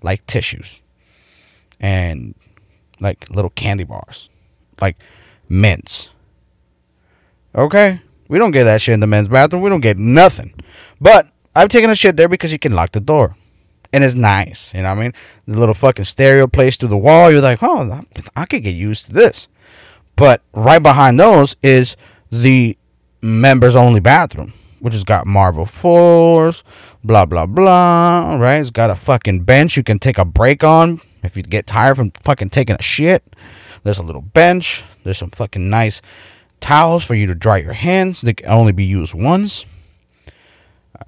[0.00, 0.80] like tissues
[1.78, 2.34] and
[2.98, 4.30] like little candy bars,
[4.80, 4.96] like
[5.50, 6.08] mints.
[7.54, 8.00] Okay,
[8.32, 9.60] we don't get that shit in the men's bathroom.
[9.60, 10.54] We don't get nothing.
[10.98, 13.36] But I've taken a shit there because you can lock the door.
[13.92, 14.72] And it's nice.
[14.72, 15.12] You know what I mean?
[15.46, 17.30] The little fucking stereo plays through the wall.
[17.30, 18.00] You're like, oh,
[18.34, 19.48] I could get used to this.
[20.16, 21.94] But right behind those is
[22.30, 22.78] the
[23.20, 26.64] members only bathroom, which has got marble floors,
[27.04, 28.38] blah blah blah.
[28.40, 28.62] Right?
[28.62, 31.98] It's got a fucking bench you can take a break on if you get tired
[31.98, 33.36] from fucking taking a shit.
[33.84, 34.84] There's a little bench.
[35.04, 36.00] There's some fucking nice
[36.62, 38.22] towels for you to dry your hands.
[38.22, 39.66] They can only be used once.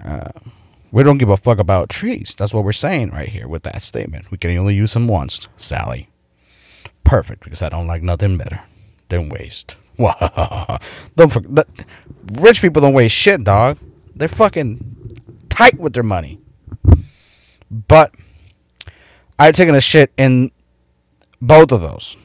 [0.03, 0.29] Uh,
[0.91, 2.35] we don't give a fuck about trees.
[2.37, 4.29] That's what we're saying right here with that statement.
[4.29, 6.09] We can only use them once, Sally.
[7.03, 8.61] Perfect, because I don't like nothing better
[9.09, 9.77] than waste.
[9.97, 11.67] don't forget,
[12.33, 13.77] rich people don't waste shit, dog.
[14.15, 16.39] They're fucking tight with their money.
[17.71, 18.13] But
[19.39, 20.51] I've taken a shit in
[21.41, 22.17] both of those.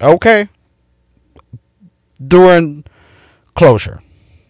[0.00, 0.48] Okay.
[2.24, 2.84] During
[3.54, 4.02] closure.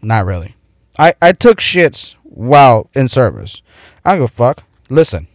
[0.02, 0.54] Not really.
[0.98, 3.62] I, I took shits while in service.
[4.04, 4.62] I don't give a fuck.
[4.88, 5.28] Listen.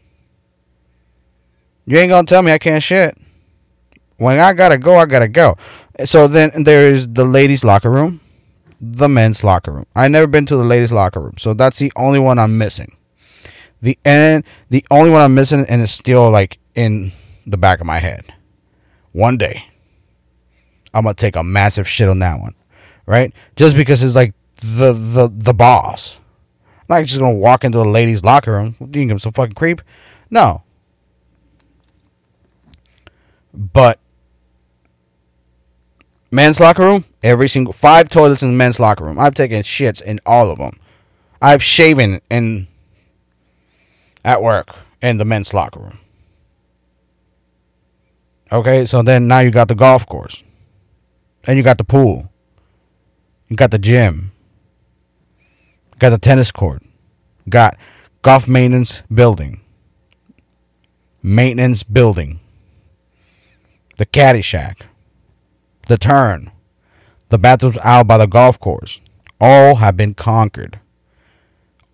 [1.85, 3.17] You ain't gonna tell me I can't shit.
[4.17, 5.57] When I gotta go, I gotta go.
[6.03, 8.21] So then there is the ladies' locker room,
[8.81, 9.85] the men's locker room.
[9.95, 12.97] I never been to the ladies' locker room, so that's the only one I'm missing.
[13.81, 17.11] The and the only one I'm missing, and it's still like in
[17.45, 18.33] the back of my head.
[19.11, 19.65] One day,
[20.95, 22.55] I'm gonna take a massive shit on that one,
[23.05, 23.33] right?
[23.57, 26.19] Just because it's like the the the boss.
[26.89, 28.77] I'm not just gonna walk into a lady's locker room.
[28.79, 29.81] You think I'm some fucking creep?
[30.29, 30.63] No.
[33.53, 33.99] But
[36.31, 39.19] men's locker room, every single five toilets in the men's locker room.
[39.19, 40.79] I've taken shits in all of them.
[41.41, 42.67] I've shaven in
[44.23, 44.69] at work
[45.01, 45.99] in the men's locker room.
[48.49, 50.41] Okay, so then now you got the golf course.
[51.45, 52.31] And you got the pool.
[53.47, 54.31] You got the gym.
[55.99, 56.83] Got the tennis court.
[57.47, 57.77] Got
[58.21, 59.61] golf maintenance building.
[61.21, 62.39] Maintenance building.
[63.97, 64.87] The caddy shack.
[65.87, 66.51] The turn.
[67.29, 68.99] The bathrooms out by the golf course.
[69.39, 70.79] All have been conquered.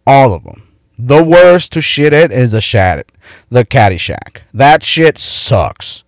[0.07, 0.67] All of them.
[0.97, 3.11] The worst to shit at is the shat
[3.49, 4.43] the caddy shack.
[4.53, 6.03] That shit sucks.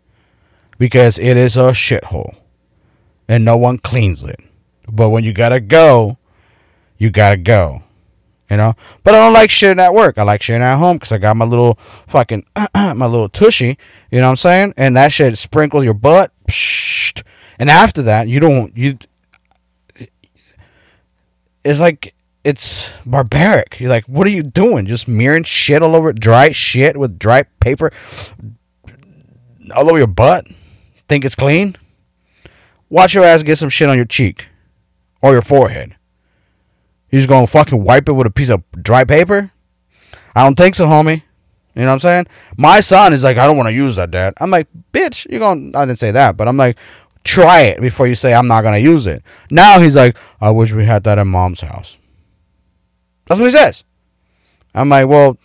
[0.78, 2.36] Because it is a shithole.
[3.28, 4.40] And no one cleans it.
[4.92, 6.18] But when you gotta go,
[6.98, 7.84] you gotta go.
[8.50, 8.76] You know?
[9.04, 10.18] But I don't like shitting at work.
[10.18, 13.78] I like shitting at home because I got my little fucking, my little tushy.
[14.12, 14.74] You know what I'm saying?
[14.78, 16.32] And that shit sprinkles your butt.
[17.58, 18.98] And after that, you don't, you,
[21.64, 23.80] it's like, it's barbaric.
[23.80, 24.86] You're like, what are you doing?
[24.86, 27.92] Just smearing shit all over, dry shit with dry paper
[29.74, 30.46] all over your butt?
[31.08, 31.76] Think it's clean?
[32.90, 34.48] Watch your ass get some shit on your cheek
[35.22, 35.96] or your forehead.
[37.10, 39.52] You just gonna fucking wipe it with a piece of dry paper?
[40.36, 41.24] I don't think so, homie.
[41.76, 42.28] You know what I'm saying?
[42.58, 44.36] My son is like, I don't want to use that, dad.
[44.40, 46.78] I'm like, bitch, you're going to, I didn't say that, but I'm like,
[47.24, 49.24] try it before you say I'm not going to use it.
[49.50, 51.98] Now he's like, I wish we had that at mom's house.
[53.26, 53.84] That's what he says.
[54.76, 55.38] I'm like, well,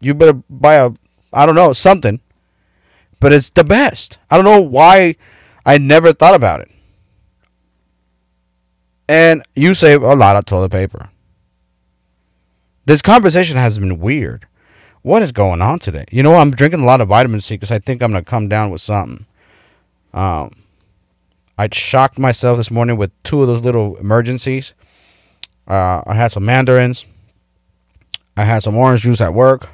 [0.00, 0.90] you better buy a,
[1.32, 2.20] I don't know, something.
[3.18, 4.18] But it's the best.
[4.30, 5.16] I don't know why
[5.64, 6.70] I never thought about it.
[9.08, 11.10] And you save a lot of toilet paper.
[12.86, 14.46] This conversation has been weird.
[15.02, 16.04] What is going on today?
[16.10, 18.48] You know, I'm drinking a lot of vitamin C because I think I'm gonna come
[18.48, 19.26] down with something.
[20.12, 20.54] Um,
[21.56, 24.74] I shocked myself this morning with two of those little Emergen-Cs.
[25.68, 27.06] Uh, I had some mandarins.
[28.36, 29.68] I had some orange juice at work.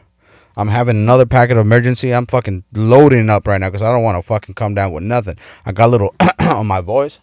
[0.57, 2.11] I'm having another packet of Emergen-C.
[2.13, 5.03] I'm fucking loading up right now because I don't want to fucking come down with
[5.03, 5.37] nothing.
[5.67, 7.21] I got a little on my voice.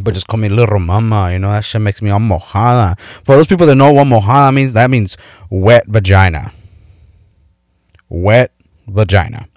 [0.00, 2.98] But just call me little mama, you know, that shit makes me all mojada.
[2.98, 5.16] For those people that know what mojada means, that means
[5.50, 6.52] wet vagina.
[8.08, 8.52] Wet
[8.86, 9.48] vagina.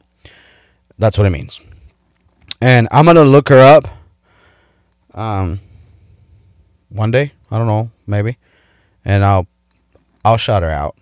[0.97, 1.61] That's what it means.
[2.61, 3.87] And I'm gonna look her up.
[5.13, 5.59] Um
[6.89, 7.33] one day.
[7.51, 8.37] I don't know, maybe.
[9.03, 9.47] And I'll
[10.25, 10.97] I'll shout her out.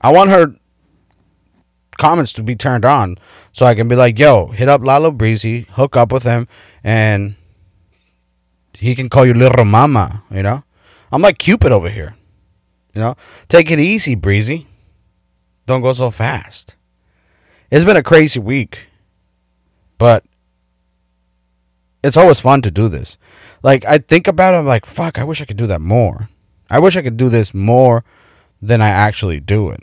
[0.00, 0.54] I want her
[1.98, 3.18] comments to be turned on
[3.50, 6.46] so I can be like, yo, hit up Lalo Breezy, hook up with him,
[6.84, 7.34] and
[8.72, 10.62] he can call you little mama, you know?
[11.10, 12.14] I'm like Cupid over here.
[12.94, 13.16] You know?
[13.48, 14.68] Take it easy, Breezy.
[15.66, 16.76] Don't go so fast.
[17.72, 18.86] It's been a crazy week.
[19.98, 20.24] But
[22.04, 23.18] it's always fun to do this.
[23.64, 26.28] Like I think about it, I'm like, fuck, I wish I could do that more.
[26.70, 28.04] I wish I could do this more
[28.60, 29.82] than I actually do it.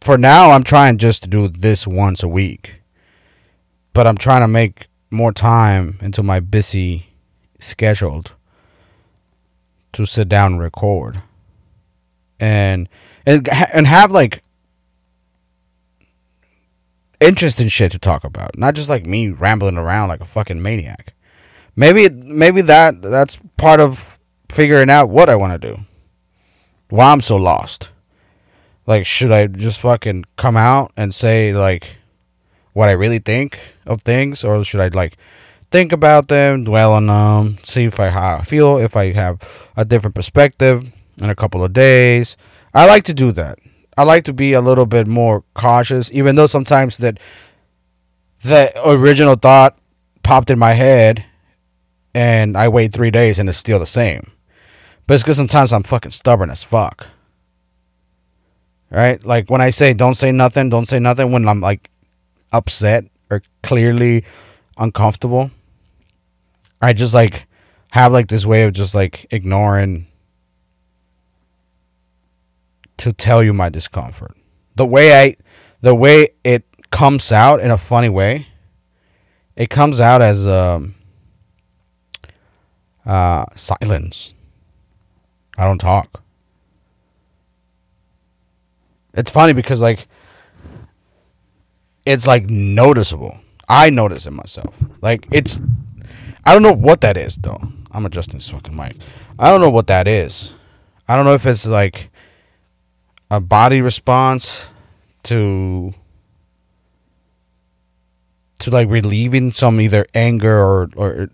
[0.00, 2.82] For now, I'm trying just to do this once a week.
[3.92, 7.06] But I'm trying to make more time into my busy
[7.58, 8.34] scheduled
[9.92, 11.22] to sit down and record
[12.38, 12.88] and
[13.26, 14.44] and and have like
[17.20, 21.14] interesting shit to talk about, not just like me rambling around like a fucking maniac.
[21.74, 24.17] Maybe maybe that that's part of
[24.50, 25.80] figuring out what I want to do.
[26.88, 27.90] Why I'm so lost.
[28.86, 31.98] Like, should I just fucking come out and say like
[32.72, 35.16] what I really think of things, or should I like
[35.70, 39.40] think about them, dwell on them, see if I how I feel, if I have
[39.76, 42.36] a different perspective in a couple of days?
[42.72, 43.58] I like to do that.
[43.96, 47.18] I like to be a little bit more cautious, even though sometimes that
[48.40, 49.76] the original thought
[50.22, 51.24] popped in my head,
[52.14, 54.30] and I wait three days and it's still the same.
[55.08, 57.06] But it's because sometimes I'm fucking stubborn as fuck.
[58.90, 59.24] Right?
[59.24, 61.90] Like when I say don't say nothing, don't say nothing when I'm like
[62.52, 64.24] upset or clearly
[64.76, 65.50] uncomfortable.
[66.82, 67.46] I just like
[67.92, 70.08] have like this way of just like ignoring
[72.98, 74.36] to tell you my discomfort.
[74.74, 75.36] The way I
[75.80, 78.48] the way it comes out in a funny way,
[79.56, 80.96] it comes out as um
[83.06, 84.34] uh silence.
[85.58, 86.22] I don't talk.
[89.12, 90.06] It's funny because like
[92.06, 93.38] it's like noticeable.
[93.68, 94.72] I notice it myself.
[95.02, 95.60] Like it's
[96.46, 97.60] I don't know what that is though.
[97.90, 98.96] I'm adjusting this fucking mic.
[99.38, 100.54] I don't know what that is.
[101.08, 102.10] I don't know if it's like
[103.30, 104.68] a body response
[105.24, 105.92] to
[108.60, 111.30] to like relieving some either anger or or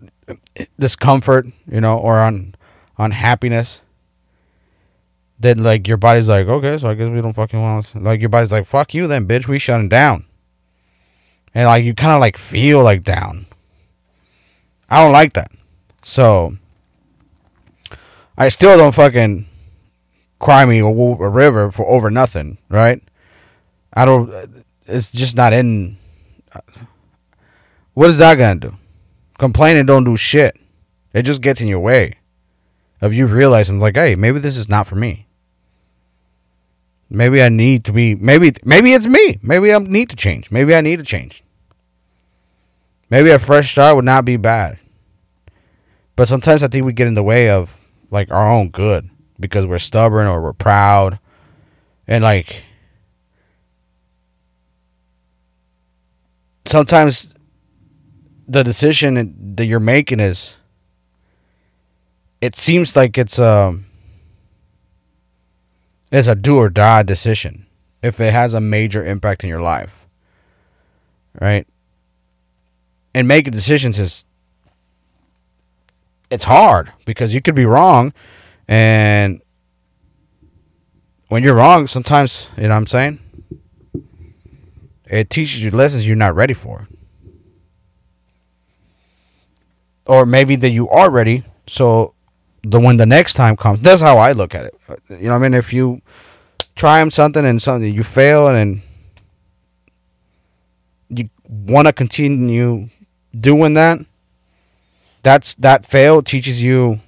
[0.79, 2.55] discomfort, you know, or on
[2.97, 3.81] unhappiness.
[5.39, 7.99] Then like your body's like, okay, so I guess we don't fucking want to.
[7.99, 10.25] Like your body's like, fuck you, then bitch, we shutting down.
[11.53, 13.47] And like you kind of like feel like down.
[14.89, 15.51] I don't like that.
[16.03, 16.57] So
[18.37, 19.47] I still don't fucking
[20.39, 23.01] cry me a, a river for over nothing, right?
[23.93, 24.65] I don't.
[24.85, 25.97] It's just not in.
[26.51, 26.59] Uh,
[27.93, 28.75] what is that gonna do?
[29.37, 30.57] Complaining don't do shit.
[31.13, 32.15] It just gets in your way
[33.01, 35.27] of you realizing, like, hey, maybe this is not for me.
[37.09, 38.15] Maybe I need to be.
[38.15, 39.39] Maybe maybe it's me.
[39.41, 40.49] Maybe I need to change.
[40.49, 41.43] Maybe I need to change.
[43.09, 44.79] Maybe a fresh start would not be bad.
[46.15, 47.79] But sometimes I think we get in the way of
[48.09, 51.19] like our own good because we're stubborn or we're proud.
[52.07, 52.63] And like
[56.65, 57.33] sometimes
[58.47, 60.55] the decision that you're making is
[62.45, 63.75] it seems like it's a
[66.11, 67.65] it's a do or die decision
[68.03, 70.05] if it has a major impact in your life.
[71.41, 71.67] Right?
[73.15, 74.25] And making decisions is
[76.29, 78.13] it's hard because you could be wrong
[78.67, 79.41] and
[81.29, 83.19] when you're wrong sometimes you know what i'm saying
[85.05, 86.87] it teaches you lessons you're not ready for
[90.07, 92.14] or maybe that you are ready so
[92.65, 94.79] the when the next time comes that's how i look at it.
[94.89, 95.53] Uh, you know i mean?
[95.53, 96.01] If you
[96.75, 98.81] try something and something you fail and
[101.09, 102.89] you want to continue
[103.39, 103.99] doing that
[105.25, 106.99] that's that fail teaches you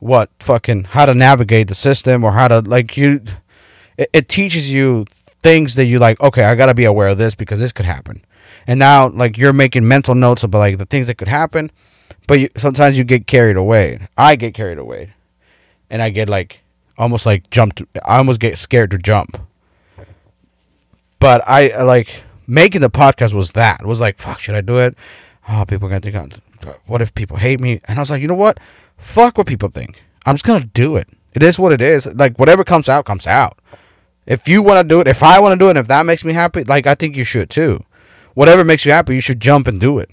[0.00, 0.28] what?
[0.40, 3.22] Fucking how to navigate the system or how to like you
[3.96, 5.06] it, it teaches you
[5.40, 8.24] things that you like okay i gotta be aware of this because this could happen.
[8.66, 11.70] And now like you're making mental notes about like the things that could happen
[12.26, 14.08] but you, sometimes you get carried away.
[14.16, 15.14] I get carried away.
[15.90, 16.60] And i get like
[16.96, 17.82] almost like jumped.
[18.04, 19.38] I almost get scared to jump.
[21.20, 23.80] But i uh, like making the podcast was that.
[23.80, 24.96] It was like fuck should i do it?
[25.48, 26.30] Oh people are gonna think I'm,
[26.86, 27.80] what if people hate me?
[27.86, 28.58] And i was like you know what?
[28.96, 30.02] Fuck what people think.
[30.26, 31.08] I'm just gonna do it.
[31.34, 32.06] It is what it is.
[32.06, 33.58] Like whatever comes out comes out.
[34.26, 36.24] If you want to do it if i want to do it if that makes
[36.24, 37.84] me happy like i think you should too.
[38.32, 40.10] Whatever makes you happy you should jump and do it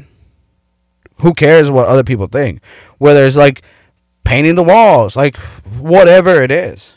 [1.22, 2.62] who cares what other people think?
[2.98, 3.62] Whether it's like
[4.24, 5.36] painting the walls like
[5.80, 6.94] whatever it is.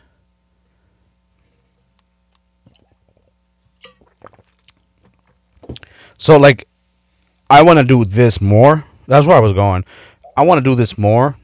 [6.18, 6.66] So like
[7.50, 8.84] i want to do this more.
[9.06, 9.84] That's where i was going.
[10.36, 11.36] I want to do this more.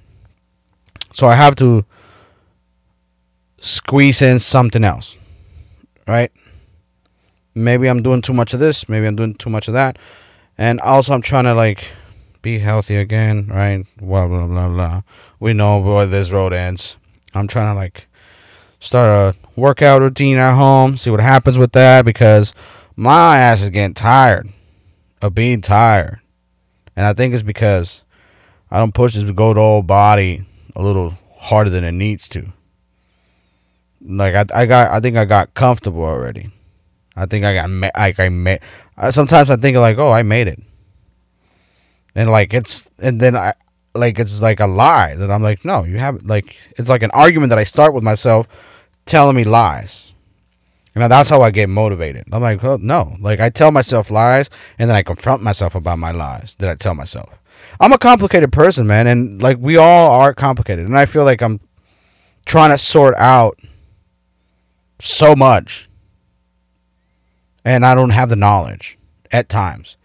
[1.12, 1.84] So i have to
[3.62, 5.18] squeeze in something else
[6.06, 6.32] right?
[7.54, 9.98] Maybe i'm doing too much of this maybe i'm doing too much of that.
[10.58, 11.84] And also i'm trying to like
[12.42, 13.84] be healthy again right?
[13.98, 15.02] Blah blah blah blah.
[15.38, 16.96] We know where this road ends.
[17.34, 18.08] I'm trying to like
[18.80, 22.54] start a workout routine at home see what happens with that because
[22.96, 24.48] my ass is getting tired
[25.20, 26.20] of being tired.
[26.96, 28.02] And i think it's because
[28.70, 32.52] i don't push this good old body a little harder than it needs to.
[34.02, 36.50] Like I, I got i think i got comfortable already.
[37.16, 38.60] I think I got like I made.
[39.10, 40.60] Sometimes I think like, oh, I made it,
[42.14, 43.54] and like it's and then I
[43.94, 46.26] like it's like a lie that I'm like, no, you haven't.
[46.26, 48.46] Like it's like an argument that I start with myself,
[49.06, 50.14] telling me lies,
[50.94, 52.24] and that's how I get motivated.
[52.32, 55.98] I'm like, oh, no, like I tell myself lies, and then I confront myself about
[55.98, 57.30] my lies that I tell myself.
[57.78, 61.42] I'm a complicated person, man, and like we all are complicated, and I feel like
[61.42, 61.60] I'm
[62.44, 63.58] trying to sort out
[64.98, 65.88] so much
[67.64, 68.98] and I don't have the knowledge
[69.30, 69.96] at times.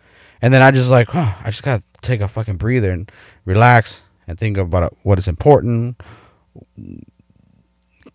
[0.41, 3.11] And then I just like, huh, I just gotta take a fucking breather and
[3.45, 6.01] relax and think about what is important.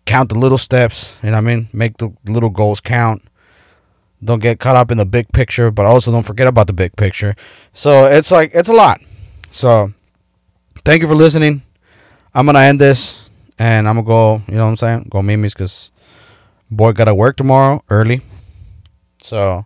[0.05, 1.69] Count the little steps, you know what I mean?
[1.73, 3.23] Make the little goals count.
[4.23, 6.95] Don't get caught up in the big picture, but also don't forget about the big
[6.95, 7.35] picture.
[7.73, 9.01] So it's like it's a lot.
[9.49, 9.93] So
[10.85, 11.63] thank you for listening.
[12.33, 15.07] I'm gonna end this and I'm gonna go, you know what I'm saying?
[15.09, 15.91] Go Mimi's because
[16.69, 18.21] boy gotta work tomorrow early.
[19.21, 19.65] So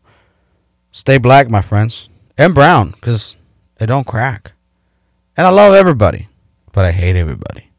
[0.91, 3.35] stay black, my friends, and brown, because
[3.79, 4.53] it don't crack.
[5.37, 6.29] And I love everybody,
[6.71, 7.69] but I hate everybody.